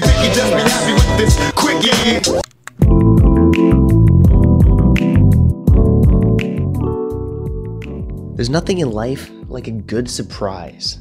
[0.00, 1.52] picky, just be happy with this.
[8.36, 10.98] There's nothing in life like a good surprise.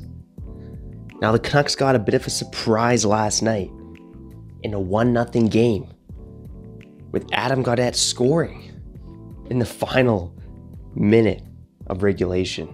[1.22, 3.72] Now, the Canucks got a bit of a surprise last night
[4.64, 5.88] in a 1 0 game
[7.12, 8.72] with Adam Gaudette scoring
[9.50, 10.36] in the final
[10.96, 11.44] minute
[11.88, 12.68] of regulation.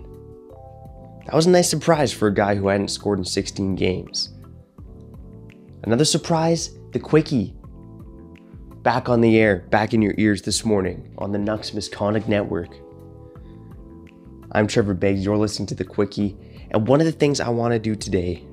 [1.25, 4.36] That was a nice surprise for a guy who hadn't scored in 16 games.
[5.83, 7.53] Another surprise the Quickie.
[8.81, 12.75] Back on the air, back in your ears this morning on the Nucks Misconduct Network.
[14.53, 16.35] I'm Trevor Beggs, you're listening to The Quickie,
[16.71, 18.43] and one of the things I want to do today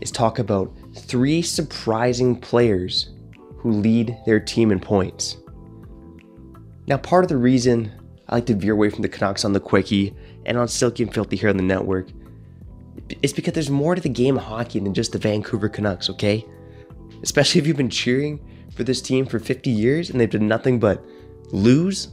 [0.00, 3.10] is talk about three surprising players
[3.56, 5.38] who lead their team in points.
[6.86, 7.90] Now, part of the reason
[8.28, 11.12] I like to veer away from the Canucks on The Quickie and on Silky and
[11.12, 12.08] Filthy here on the network
[13.22, 16.44] is because there's more to the game of hockey than just the Vancouver Canucks, okay?
[17.22, 18.40] Especially if you've been cheering
[18.74, 21.04] for this team for 50 years and they've done nothing but
[21.52, 22.08] lose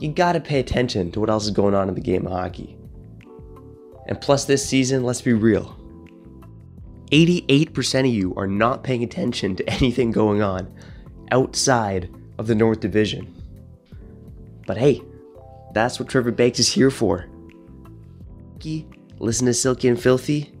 [0.00, 2.76] you gotta pay attention to what else is going on in the game of hockey.
[4.06, 5.76] And plus, this season, let's be real
[7.10, 10.72] 88% of you are not paying attention to anything going on
[11.30, 13.34] outside of the North Division.
[14.66, 15.02] But hey,
[15.72, 17.26] that's what Trevor Banks is here for.
[19.20, 20.52] Listen to Silky and Filthy,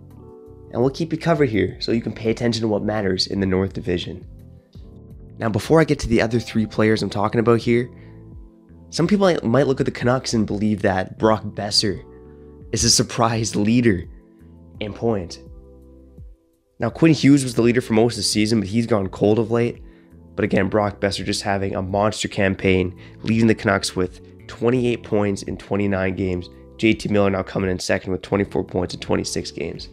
[0.72, 3.40] and we'll keep you covered here so you can pay attention to what matters in
[3.40, 4.26] the North Division.
[5.38, 7.88] Now, before I get to the other three players I'm talking about here,
[8.90, 12.04] some people might look at the Canucks and believe that Brock Boeser
[12.72, 14.04] is a surprise leader
[14.80, 15.38] in points.
[16.80, 19.38] Now, Quinn Hughes was the leader for most of the season, but he's gone cold
[19.38, 19.82] of late.
[20.34, 25.42] But again, Brock Boeser just having a monster campaign, leading the Canucks with 28 points
[25.42, 26.48] in 29 games.
[26.78, 29.88] JT Miller now coming in second with 24 points in 26 games.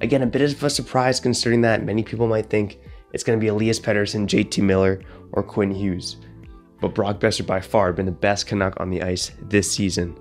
[0.00, 2.78] Again, a bit of a surprise considering that many people might think
[3.12, 6.16] it's going to be Elias Pettersson, JT Miller, or Quinn Hughes
[6.82, 10.18] but Brock Boeser by far been the best Canuck on the ice this season.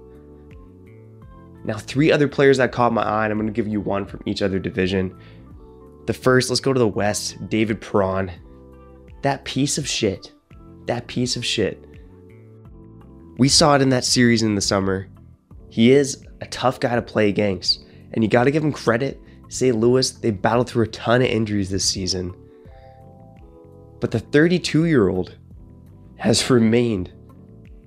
[1.66, 4.06] Now, three other players that caught my eye, and I'm going to give you one
[4.06, 5.18] from each other division.
[6.06, 8.32] The first, let's go to the West, David Perron.
[9.24, 10.32] That piece of shit.
[10.86, 11.84] That piece of shit.
[13.38, 15.08] We saw it in that series in the summer.
[15.72, 19.20] He is a tough guy to play against, and you got to give him credit.
[19.48, 19.76] St.
[19.76, 22.36] Louis, they battled through a ton of injuries this season.
[24.02, 25.38] But the 32 year old
[26.18, 27.14] has remained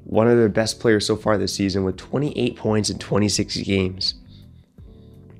[0.04, 4.14] one of their best players so far this season with 28 points in 26 games.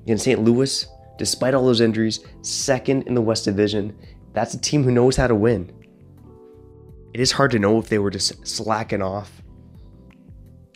[0.05, 0.39] In St.
[0.39, 0.85] Louis,
[1.17, 3.97] despite all those injuries, second in the West Division,
[4.33, 5.71] that's a team who knows how to win.
[7.11, 9.41] It is hard to know if they were just slacking off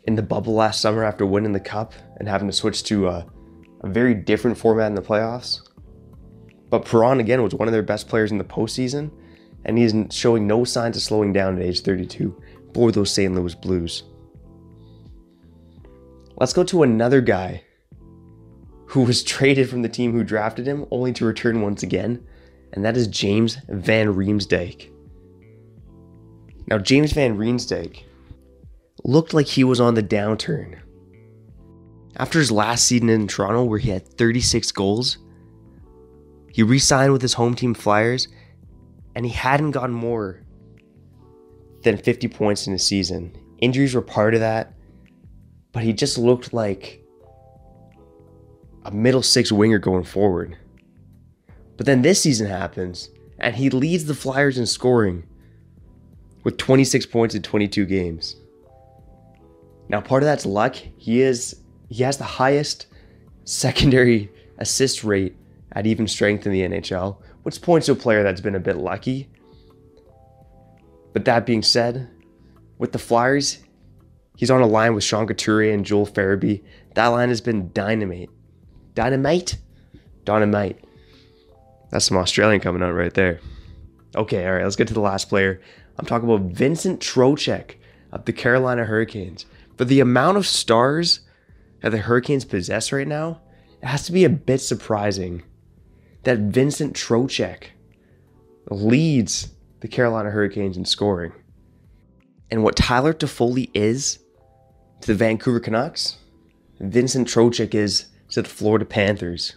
[0.10, 3.28] in the bubble last summer after winning the cup and having to switch to a,
[3.82, 5.62] a very different format in the playoffs.
[6.72, 9.12] But Perron, again, was one of their best players in the postseason
[9.66, 12.36] and he's showing no signs of slowing down at age 32
[12.74, 13.36] for those St.
[13.36, 14.02] Louis Blues.
[16.38, 17.64] Let's go to another guy
[18.88, 22.26] who was traded from the team who drafted him only to return once again,
[22.74, 24.90] and that is James Van Riemsdyk.
[26.66, 28.06] Now, James Van Riemsdyk
[29.04, 30.80] looked like he was on the downturn.
[32.18, 35.18] After his last season in Toronto, where he had 36 goals,
[36.52, 38.28] he re signed with his home team Flyers
[39.16, 40.42] and he hadn't gotten more
[41.84, 43.36] than 50 points in a season.
[43.60, 44.74] Injuries were part of that,
[45.72, 47.02] but he just looked like
[48.86, 50.58] a middle six winger going forward.
[51.78, 55.26] But then this season happens, and he leads the Flyers in scoring
[56.44, 58.36] with 26 points in 22 games.
[59.90, 60.76] Now, part of that's luck.
[60.98, 61.56] He is
[61.90, 62.86] he has the highest
[63.44, 65.36] secondary assist rate
[65.72, 68.78] at even strength in the NHL, which points to a player that's been a bit
[68.78, 69.28] lucky.
[71.14, 72.10] But that being said,
[72.78, 73.60] with the Flyers,
[74.38, 76.64] he's on a line with Sean Couturier and Joel Farabee.
[76.94, 78.30] That line has been dynamite.
[78.94, 79.58] Dynamite?
[80.26, 80.84] Dynamite.
[81.90, 83.40] That's some Australian coming out right there.
[84.16, 85.62] Okay, all right, let's get to the last player.
[85.98, 87.76] I'm talking about Vincent Trocheck
[88.12, 89.46] of the Carolina Hurricanes.
[89.80, 91.22] For the amount of stars
[91.82, 93.40] that the Hurricanes possess right now,
[93.82, 95.44] it has to be a bit surprising
[96.24, 97.68] that Vincent Trocheck
[98.70, 101.32] leads the Carolina Hurricanes in scoring.
[102.52, 104.20] And what Tyler Toffoli is
[105.00, 106.18] to the Vancouver Canucks,
[106.82, 109.56] Vincent Trocheck is to the Florida Panthers.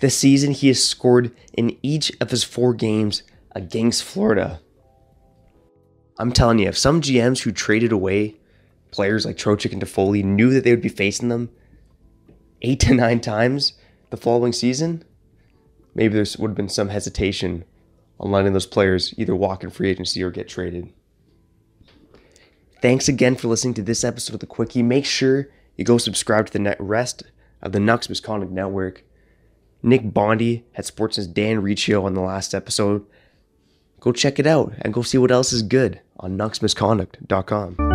[0.00, 3.24] This season, he has scored in each of his four games
[3.56, 4.60] against Florida.
[6.16, 8.37] I'm telling you, if some GMs who traded away
[8.90, 11.50] players like Trocheck and Toffoli knew that they would be facing them
[12.62, 13.74] eight to nine times
[14.10, 15.04] the following season,
[15.94, 17.64] maybe there would have been some hesitation
[18.18, 20.92] on letting those players either walk in free agency or get traded.
[22.80, 24.82] Thanks again for listening to this episode of The Quickie.
[24.82, 27.24] Make sure you go subscribe to the rest
[27.60, 29.04] of the Nucks Misconduct Network.
[29.82, 33.04] Nick Bondi had Sportsnet's Dan Riccio on the last episode.
[34.00, 37.87] Go check it out and go see what else is good on nucksmisconduct.com.